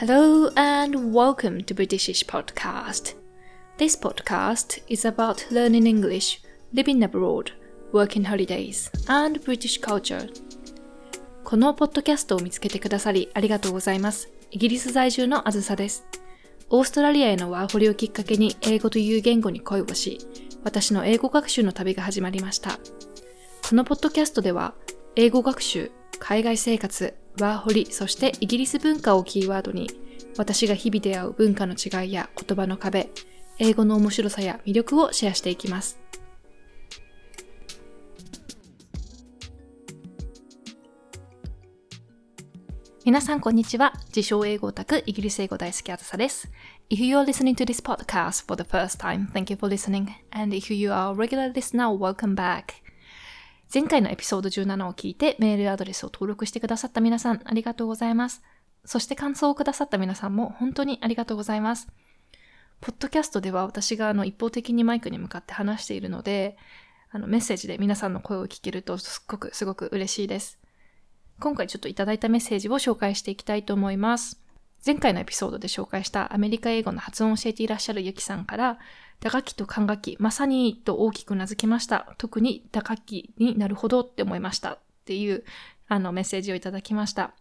[0.00, 3.16] Hello and welcome to Britishish Podcast.
[3.76, 6.40] This podcast is about learning English,
[6.72, 7.52] living abroad,
[7.92, 10.26] working holidays, and British culture.
[11.44, 14.30] このポッドキャストを見つけてくださりありがとうございます。
[14.50, 16.06] イギリス在住のあずさです。
[16.70, 20.16] オーストラリアへのワーホリをきっかけに英語という言語に恋をし、
[20.64, 22.78] 私の英語学習の旅が始まりました。
[23.68, 24.72] このポッドキャストでは、
[25.14, 29.90] 英語学習、海外生活、ワーホリ、そしてイギリス文化をキーワードに、
[30.36, 33.10] 私が日々出会う文化の違いや言葉の壁、
[33.58, 35.98] 英語の面白さや魅力をシェアしていきます。
[43.04, 43.94] 皆さん、こんにちは。
[44.08, 46.50] 自称英語オタク、イギリス英語大好きあずさです。
[46.90, 50.08] If you are listening to this podcast for the first time, thank you for listening.
[50.30, 52.89] And if you are a regular listener, welcome back.
[53.72, 58.42] 前回のエピソード17を聞いてメールアドレスを登録してくださった皆さんありがとうございます。
[58.84, 61.86] そして感想をくださった皆さんも本当にありがとうございます。
[62.80, 66.56] ポッドキャストでは私があの一方的にマイクに向かって話しているので、
[67.12, 70.58] あのメッセージで皆さんの声を聞けるとすっごくすごく嬉しいです。
[71.38, 74.40] 今回ちょっといただいたメッセージを紹介していきたいと思います。
[74.84, 78.78] 前回のエピソードで紹介したアメリカ英語の発音を教えていらっしゃるゆきさんから、
[79.20, 82.14] 打楽器と管楽器、まさにと大きく名付けました。
[82.18, 84.72] 特に打楽器になるほどって思いました。
[84.72, 85.44] っていう
[85.88, 87.34] あのメッセージをいただきました。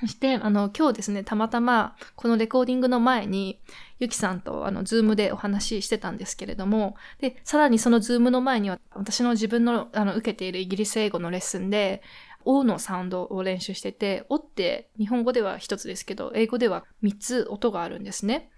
[0.00, 3.60] そして、あの、今日ですね、たまたま、このレコーディングの前に、
[4.00, 12.02] ゆきさんと、あの、ズームでお話ししてたんですけれども、で、さらにそのズームの前には、私の自分の、あの、受けているイギリス英語のレッスンで、
[12.44, 18.50] O のサウンドを練習してて、O って日本語では一つですけど、英語では三つ音があるんですね。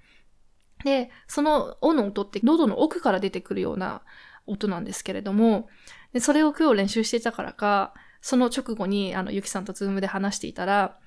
[0.85, 4.03] で、そのおの音って喉の奥から出てくるような
[4.47, 5.69] 音なんですけれども、
[6.13, 10.99] でそれを今日練習していたからか、その直後に、あの、ゆきさんとズームで話していたら、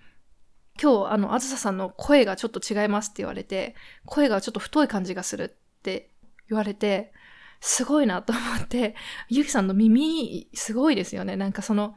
[0.81, 3.75] 今日、あの、あずささんの声がちょっと違いますって言われて、
[4.05, 6.11] 声がちょっと太い感じがするって
[6.49, 7.11] 言われて、
[7.59, 8.95] すごいなと思って、
[9.29, 11.35] ゆきさんの耳、すごいですよね。
[11.35, 11.95] なんかその、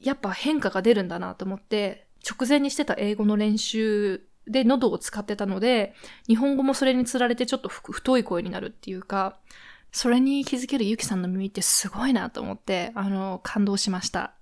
[0.00, 5.94] やっぱ変化が出るんだなと思って、直前にしてた英語の練習で喉を使ってたので、
[6.26, 9.38] 日本語もそれにつられてちょっと太い声になるっていうか、
[9.90, 14.34] それに気づけるゆきさんの耳ってすごいなと思って、あの、感動しました。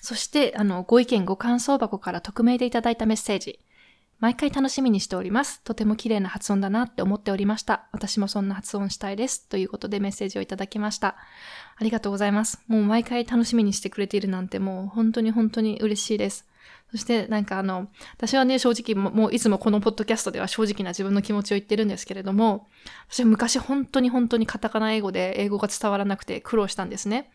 [0.00, 3.60] そして、あの、ご意見ご感想箱から匿名でいただいたメッセージ。
[4.22, 5.62] 毎回楽しみにしております。
[5.62, 7.88] とても綺麗な発音だなって思っておりました。
[7.90, 9.48] 私もそんな発音したいです。
[9.48, 11.16] ということでメッセージをいただきました。
[11.76, 12.60] ありがとうございます。
[12.68, 16.46] もう毎回楽しみにしてくれているなんてもう本当に本当に嬉しいです。
[16.92, 22.68] そしてなんかあの、私はね、正直もういつもこのポッドキャストでは正直な自分の気持ちを言ってるんですけれども、
[23.08, 27.30] 私は昔本当に本当にカタカナ英語で英語が伝わらなくて苦労したんですね。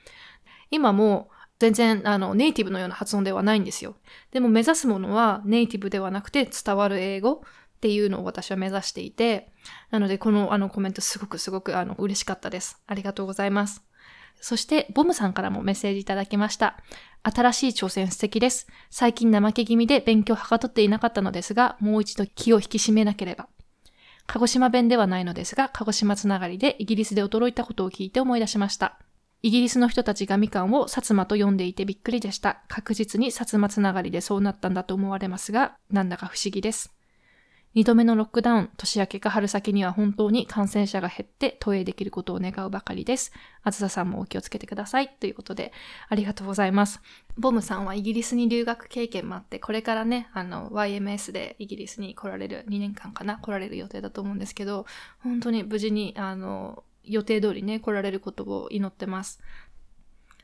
[0.70, 3.96] 今も全然あのネイティブのような発音ではないんですよ。
[4.32, 7.42] でも目指すものはネイティブではなくて伝わる英語
[7.78, 9.52] っていうのを私は目指していて、
[9.90, 12.80] なのでこのあのコメントすごくすごくあの嬉しかったです。
[12.86, 13.84] ありがとうございます。
[14.40, 16.78] そして、ボムさんからもメッセージいただきました。
[17.30, 18.68] 新しい挑戦素敵です。
[18.90, 23.50] 最近怠け気味で勉強はかとっていなかったのですが、もう一度気を引き締めなければ。
[24.28, 28.98] 鹿児島弁ではないのですが、鹿児島つながりでイギリスで驚いたことを聞いて思い出しました。
[29.44, 32.64] イギリスの人たちがみかんを薩摩と呼んでいてびっくりでした。
[32.70, 36.97] 確実に薩摩つながりでそうなったんだと思われますが、なんだか不思議です。
[37.78, 43.32] 二度目のロックダウン、年明けか春先には本当に感染者が減って投影できることを願うばかりです。
[43.62, 45.10] あずささんもお気をつけてください。
[45.20, 45.72] ということで、
[46.10, 47.00] ありがとうございます。
[47.38, 54.88] ボムさんはイギリスに留学経験もあって、これからね、あの、YMS でイギリスに来られる、2年間かな、来られる予定だと思うんですけど、
[55.20, 59.40] 本当に無事に、あの、予定通りね、来られることを祈ってます。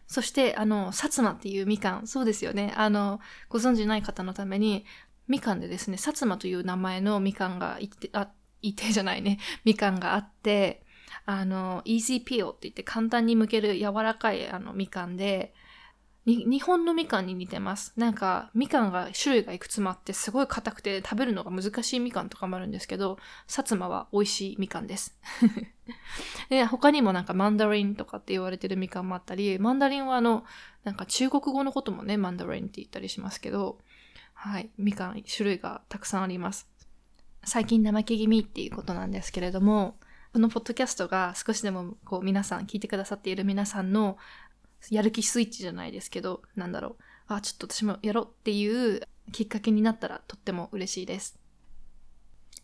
[0.05, 2.75] そして、あの、薩摩っていうみかん、そうですよね。
[2.75, 4.85] あの、ご存知ない方のために、
[5.27, 8.29] みかんでですね、薩摩という名前のみかんがいて、あ、
[8.61, 10.85] いてじゃないね、 みかんがあって、
[11.25, 15.53] あの、easy peel って言って簡単に剥ける柔らかいあのみかんで、
[16.25, 17.91] 日本のみかんに似てます。
[17.97, 25.17] なんか、みかんが種類がいくつもあって、すごい硬くて食べるのが難しいみかんとかもあるんですけど、薩摩は美味しいみかんです。
[26.49, 30.45] で他にもなんかマンダリンとかって言われてるみかんもあったり、マンダリンはあの、
[30.85, 33.79] なんか中国語のこともね、マンダリンって言ったりしますけど、
[34.45, 36.67] はい、みかん種類がたくさんあります。
[37.45, 39.95] 最近怠け気味っていうことなんですけれども、
[40.33, 44.17] このポッドキャストが少しでもこう皆さん聞いてくださっている皆さんの
[44.89, 47.03] やる気スイッチじゃないですけど、なんだろう。
[47.27, 48.99] あ、ちょっと私もやろうっていう
[49.31, 51.39] きっかけになったらとっても嬉しいです。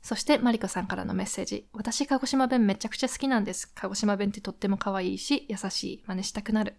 [0.01, 1.65] そして、マリコさんからのメッセージ。
[1.71, 3.71] 私、鹿児島弁めちゃくちゃ好きなんです。
[3.73, 6.03] 鹿児島弁ってとっても可愛いし、優しい。
[6.07, 6.75] 真似したくなる。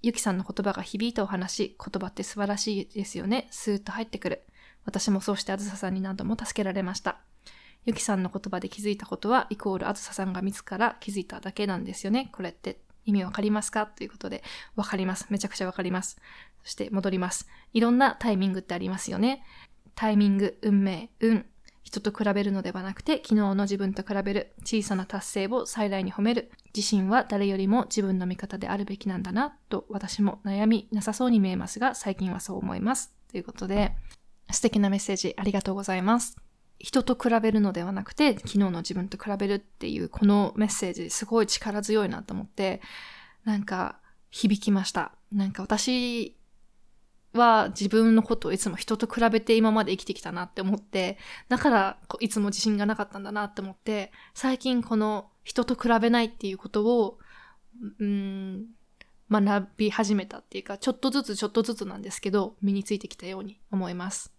[0.00, 3.48] ゆきさんの言葉が響いたお話、言葉って素晴らしいですよね。
[3.50, 4.44] スーッと入ってくる。
[4.84, 7.18] 私もそうしてあずささんに何度も助けられました。
[7.84, 12.30] ゆきさんの言葉で気づいたことは、イコールあずささんが自ら気づいただけなんですよね。
[12.32, 13.86] これって意味わかりますか？
[13.86, 14.44] ということで、
[14.76, 15.26] わかります。
[15.30, 16.20] めちゃくちゃわかります。
[16.62, 17.48] そして戻ります。
[17.72, 19.42] いろんなタイミングってありますよね。
[19.96, 21.44] タイミング、運命、運。
[21.88, 24.52] 人と比べるのではなくて、昨日の自分と比べる。
[24.62, 26.50] 小さな達成を最大に褒める。
[26.76, 33.14] 自身は誰よりも自分の味方であるべきなんだな、と私も悩みなさそうに見えますが、最近はそう思います。
[33.30, 33.96] ということで、
[34.50, 36.36] 素敵なメッセージありがとうございます。
[36.78, 42.82] 人と比べるのではなくて、昨日の自分と比べるっていうこのメッセージすごい力強いなと思って、
[43.46, 43.98] なんか
[44.30, 45.12] 響きました。
[45.32, 46.36] なんか私
[47.34, 57.18] は自分のことをいつも人と比べて今まで生きてきたなって思って、だからいつも自信がなかったんだなって思って、最近この人と比べないっていうことを、
[57.98, 58.66] うん、
[59.30, 64.32] 学び始めたっていうか、ちょっとずつちょっとずつなんですけど、身についてきたように思います。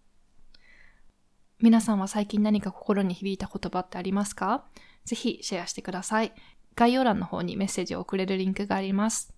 [1.61, 4.65] 皆さんは最近何か心に響いた言葉ってありますか？
[5.05, 6.33] ぜひシェアしてください。
[6.75, 9.33] 概要欄の方にメッセージを送れるリンクがあります。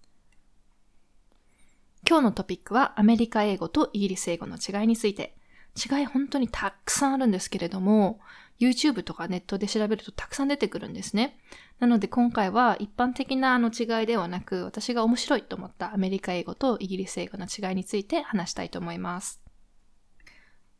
[2.11, 5.33] 今日のトピックはアメリカ英語とイギリス英語の違いについて。
[5.77, 8.19] 違い本当にたくさんあるんですけれども、
[8.59, 11.39] YouTube とかネットで調べるとたくさん出てくるんですね。
[11.79, 19.41] なので今回は一般的なあの違いではなく、私が面白いと思ったアメリカ英語とイギリス英語の違いについて話したいと思います。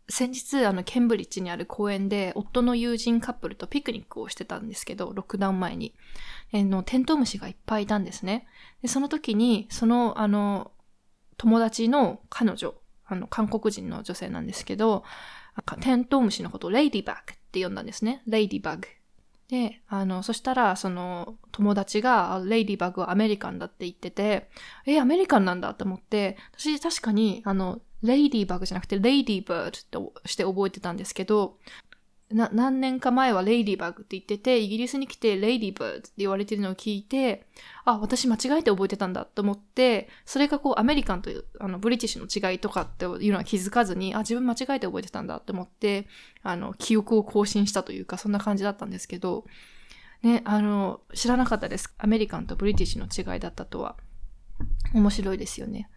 [0.10, 5.95] 先日、あの、ケンブリッジにある公園で、夫の友人カップルとピクニックをしてたんですけど、ロックダウン前に。
[6.51, 8.45] えの、テントウムシがいっぱいいたんですね。
[8.81, 10.74] で、その時に、その、あの、
[11.42, 15.04] 友達の彼女、あの、韓国人の女性なんですけど、
[15.82, 18.22] テントウムシのことをレイディバグって呼んだんですね。
[18.28, 18.88] レイディバグ。
[19.48, 24.52] で、あの、そしたら、その、友達が、 ladybug は American だって言ってて、
[24.86, 31.58] え、 American なんだと思って、私確かに、あの、 ladybug じゃなくて、 ladybird として覚えてたんですけど、
[32.33, 37.48] な、何年か前は ladybug って言ってて、イギリスに来て ladybird って言われてるのを聞いて、
[37.86, 46.07] あ、私間違えて覚えてたんだと思って、それがこう American という、あの、 British の違いとかっていうのは気づかずに、あ、自分間違えて覚えてたんだって思って、
[46.44, 49.45] あの、記憶を更新したというか、そんな感じだったんですけど、
[50.24, 51.94] ね、あの、知らなかったです。
[51.98, 53.95] アメリカンとブリティッシュの違いだったとは。
[54.94, 55.89] 面白いですよね。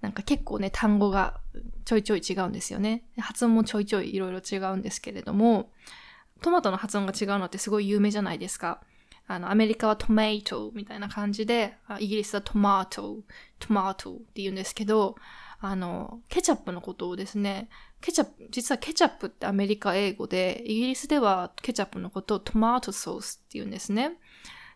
[0.00, 1.40] なんか結構ね、単語が
[1.84, 3.04] ちょいちょい違うんですよね。
[3.18, 5.72] 発音もちょいちょいいろいろ違うんですけれども、
[6.40, 8.80] トマトの発音が違うのってすごい有名じゃないですか。
[9.26, 13.18] あの、アメリカはトマトみたいな感じで、イギリスはトマト、
[13.58, 15.16] トマトって言うんですけど、
[15.60, 17.68] あの、ケチャップのことをですね、
[18.00, 24.18] ケチャップ、実はケチャップってアメリカ英語で、イギリスではケチャップのことをトマトソースって言うんですね。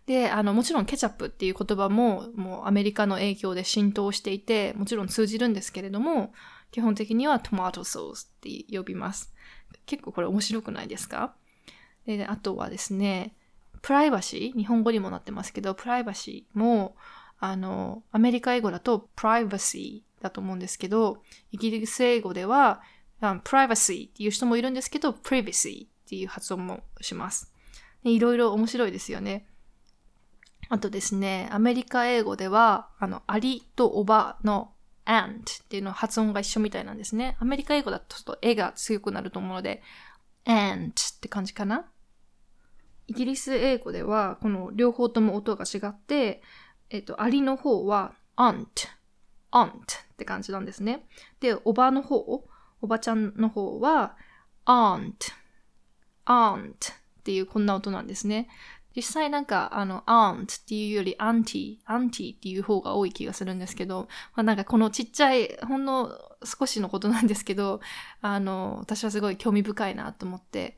[0.06, 6.32] で、あの、もちろんケチャップっていう言葉も、もうアメリカの影響で浸透していて、もちろん通じるんですけれども、
[6.70, 9.32] 基本的にはトマトソースって呼びます。
[9.86, 11.34] 結構これ面白くないですか？
[12.06, 13.34] で、あとはですね、
[13.80, 16.96] プライバシー、日本語にもなってますけど、プライバシーも、
[17.38, 21.22] あの、アメリカ英語だとプライバシーだと思うんですけど、
[21.52, 22.80] イギリス英語では、
[23.44, 27.52] プライバシーっていう人もいるんですけど、プリバシーっていう発音もします。
[28.04, 29.46] いろいろ面白いですよね。
[30.72, 34.72] あとですね、アメリカ英語では、あの、アリとおばの
[35.04, 37.36] and っていうの発音が一緒みたいなんですね。
[37.40, 39.82] アメリカ英語だとちょっと絵が強くなると思うので、
[40.46, 41.84] and って感じかな。
[43.06, 46.40] イギリス英語では、この両方とも音が違って、
[46.88, 48.64] えっと、アリの方は aunt,
[49.50, 49.76] aunt っ
[50.16, 51.04] て感じなんですね。
[51.40, 52.16] で、おばの方、
[52.80, 54.16] おばちゃんの方は
[54.64, 55.12] aunt,
[56.24, 56.74] aunt っ
[57.24, 58.48] ていうこんな音なんですね。
[58.94, 67.80] 実際なんか、あの、aunt っていうより auntie、auntie っていう方が多い気がするんですけど、まあ、なんかこのちっちゃい、ほんの少しのことなんですけど、
[68.20, 70.76] あの、私はすごい興味深いなと思って、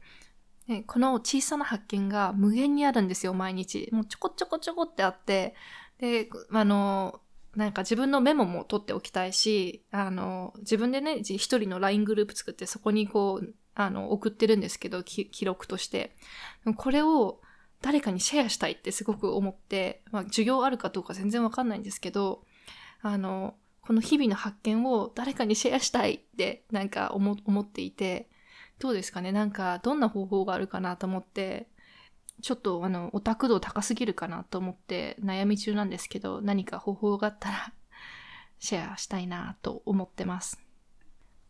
[0.67, 3.89] ね、この小さな発見が無限にあるんですよ、毎日。
[3.93, 5.55] もうちょこちょこちょこってあって、
[5.99, 7.21] で、あの、
[7.55, 16.17] なんか自分のメモも取っておきたいし、あの、自分でね、一人の LINE グループ作ってそこにこう、あの、送ってるんですけど、記録として。
[16.77, 17.41] これを、
[17.85, 22.43] 誰かにシェアしたいってすごく思って、まあ、授業あるかどうか全然わかんないんですけど、
[23.03, 28.31] あの、この日々の発見を誰かにシェアしたいってなんか思っていて、
[28.79, 29.33] どうですかね？
[29.33, 31.69] なんかどんな方法があるかなと思って、
[32.41, 37.75] ちょっとあの、オタク度高すぎるかなと思って悩み中なんですけど、何か方法があったら
[38.59, 40.59] シェアしたいなと思ってます。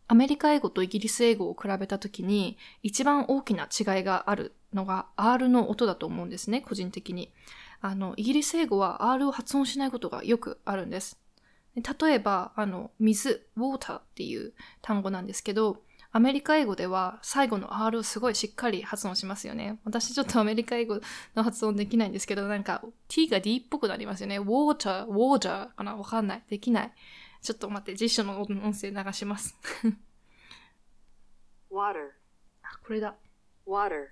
[0.08, 7.32] アメリカ英語とイギリス英語を比べたときに一番大きな違いがあるのが R の音だと思うんですね、個人的に。
[7.80, 11.18] あの、イギリス英語は R を発音しないことがよくあるんです。
[11.76, 15.82] 例えば、あの、水、water っていう単語なんですけど、
[16.16, 19.80] アメリカ英語では最後の R をすごいしっかり発音しますよね。
[19.84, 21.00] 私ちょっとアメリカ英語
[21.34, 24.38] の発音できないんですけど、なんか T が D っぽくなりますよね。
[24.38, 25.96] water, water かな？
[25.96, 26.42] わかんない。
[26.48, 26.92] できない。
[27.42, 29.58] ちょっと待って、辞書の音声流します。
[31.68, 32.12] water
[32.62, 33.16] あ、これだ。
[33.66, 34.06] water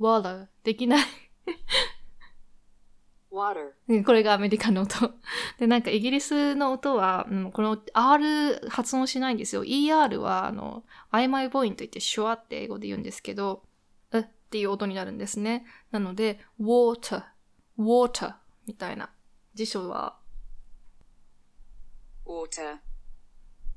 [0.00, 1.04] water できない
[3.34, 5.12] water これがアメリカの音。
[5.58, 9.64] で、なんかイギリスの音は、うん、この R 発音しないんですよ。
[9.64, 13.64] ER は、あの、曖昧母音といってシュワって英語で言うんですけど、
[14.12, 15.66] えっていう音になるんですね。
[15.90, 17.24] なので、water,
[17.76, 18.34] water
[18.66, 19.10] みたいな。
[19.54, 20.16] 辞書は、
[22.24, 22.78] water,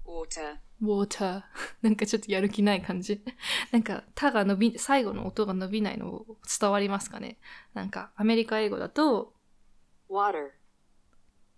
[0.08, 1.44] water, water
[1.84, 3.22] なんかちょっとやる気ない感じ。
[3.72, 6.26] なんか、たが伸び、最後の音が伸びないの
[6.60, 7.38] 伝わりますかね
[7.74, 9.34] なんか、アメリカ英語だと、
[10.10, 10.52] water,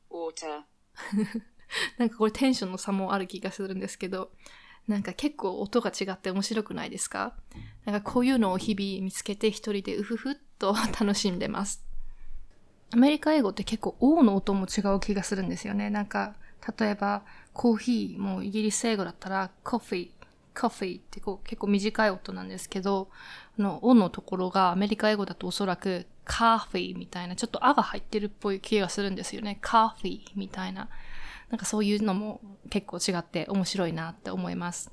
[0.09, 0.63] water.
[1.97, 4.31] なんかこれテンションの差もある気がするんですけど、
[4.87, 7.35] なんか結構音が違って面白くないですか？
[7.85, 11.85] なんかこういうのを日々見つけて一人でうふふっと楽しんでます。
[12.91, 15.91] アメリカ英語って結構 O の音も違う気がするんですよね。
[15.91, 16.35] なんか、
[16.77, 17.23] 例えば
[17.53, 20.09] コーヒーもイギリス英語だったらコフィー、
[20.59, 23.09] コフィーってこう結構短い音なんですけど、
[23.57, 29.57] あの、O のところがアメリカ英語だとおそらくカーフィーみたいな、ちょっとあが入ってるっぽい気がするんですよね。
[29.61, 30.89] カーフィーみたいな。
[31.49, 34.91] なんかそういうのも結構違って面白いなって思います。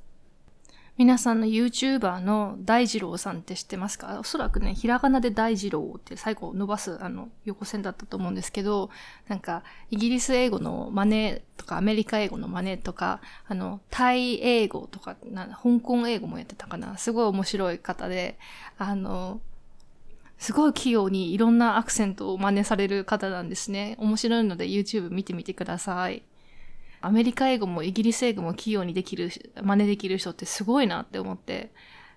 [0.98, 4.18] 皆さんの YouTuber の大二郎さんって知ってますか？
[4.18, 8.88] おそらくね、ひらがなで大二郎って最後伸ばすあの横線だったと思うんですけど、
[9.28, 16.96] なんかイギリス英語の真似とかアメリカ英語の真似とか、あの、タイ英語とか、な香港英語もやってたかな？
[16.96, 18.38] すごい面白い方で、
[18.78, 19.42] あの、
[20.38, 23.96] すごい器用にいろんなアクセントを真似される方なんですね。
[23.98, 26.22] 面白いので YouTube 見てみてください。
[27.00, 29.30] アメリカ英語もイギリス英語も器用にできる、
[29.62, 31.72] 真似できる人ってすごいなって思って、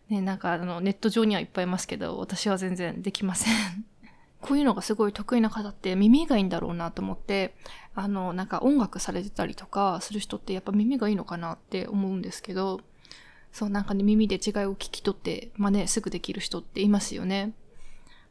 [0.10, 3.54] ね、なんかあのネット上にはいっぱいいますけど、私は全然できません。
[4.42, 7.56] こういうのがすごい得意な方って耳がいいんだろうなと思って、
[7.94, 12.80] あの、なんか音楽されてたりとかする人ってやっぱ耳がいいのかなって思うんですけど、
[13.52, 17.54] そうなんかね、耳で違いを聞き取って真似すぐできる人っていますよね。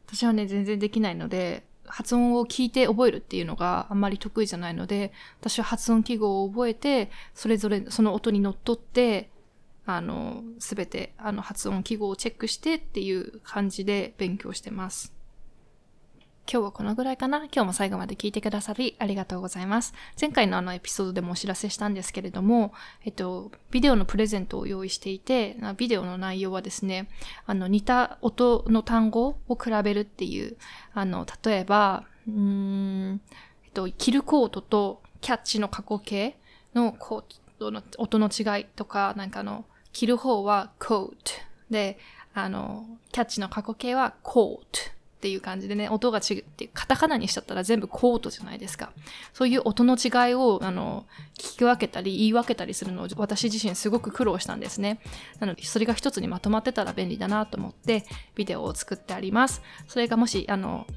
[0.07, 9.29] 私はね、全然できないので、発音を聞いて覚えるっていうのがあんまり得意じゃないので、私は発音記号を覚えて、それぞれその音にのっとって、
[9.85, 15.18] あの、すべて、あの、発音記号をチェックしてっていう感じで勉強してます。
[16.51, 17.45] 今日はこのぐらいかな。
[17.45, 19.93] 今日も最後まで聞いてくださりありがとうございます。
[20.19, 22.73] 前回のあのエピソードでもお知らせしたんですけれども、
[23.05, 27.07] えっと、ビデオのプレゼントを用意していて、ビデオの内容はですね、
[27.45, 30.57] あの、似た音の単語を比べるっていう、
[30.95, 33.21] あの、例えば、うーん、
[33.65, 36.35] えっと、キルコートとキャッチの過去形
[36.73, 37.23] のコー
[37.59, 41.15] トの音の違いとか、なんかあの、着る方はコート。
[41.69, 41.99] で、
[42.33, 44.98] あの、キャッチの過去形はコート。
[45.19, 48.93] っていう感じでね、音が違って、カタカナにしちゃったら全部コートじゃないですか。
[49.33, 51.05] そういう音の違いを、あの、
[51.37, 55.01] 聞き分けたり言い分けたりするのを私自身すごく苦労したんですね。
[55.39, 59.61] なので、それが一つにまとまってたら便利だなと思って、ビデオを作ってあります。
[59.89, 60.87] それがもし、あの、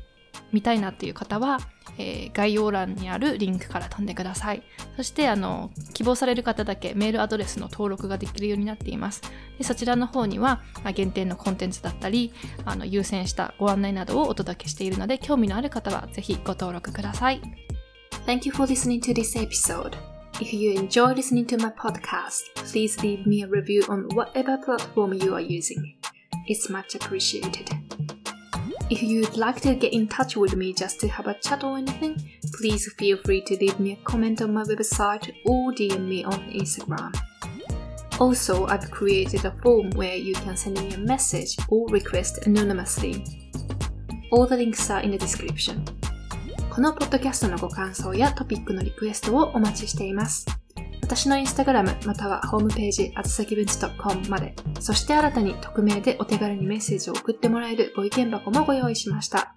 [0.52, 1.60] 見たいなっていう方は、
[1.98, 4.62] えー、概要欄にあるリンクから飛んでください。
[4.96, 9.22] そして、あの、希望される方だけメールアドレスの登録ができるようになっています。
[9.58, 12.32] でそちらの方には、まあ、限定のコンテンツだったり、
[12.64, 17.40] あの、優先したご案内などをお届けしているので、興味のある方はぜひご登録ください。
[18.26, 19.96] Thank you for listening to this episode.
[20.40, 25.14] If you enjoy listening to my podcast, please leave me a review on whatever platform
[25.14, 25.96] you are using.
[26.46, 27.81] It's much appreciated.
[28.89, 31.77] If you'd like to get in touch with me just to have a chat or
[31.77, 32.15] anything,
[32.53, 36.39] please feel free to leave me a comment on my website or DM me on
[36.51, 37.13] Instagram.
[38.19, 43.23] Also, I've created a form where you can send me a message or request anonymously.
[44.31, 45.83] All the links are in the description.
[46.69, 50.45] このポッドキャストのご感想やトピックのリクエストをお待ちしています。
[51.14, 59.54] 私のインスタグラムまたはホームページ、あつさきぶんち .com まで、そして新たに匿名でお手軽にメッセージを送ってもらえるご意見箱もご用意しました。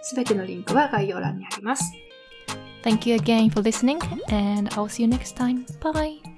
[0.00, 1.92] すべてのリンクは概要欄にあります。
[2.82, 4.02] Thank you again for listening
[4.34, 5.66] and I'll see you next time.
[5.80, 6.33] Bye!